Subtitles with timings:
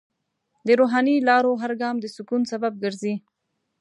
[0.65, 3.13] د روحاني لارو هر ګام د سکون سبب ګرځي.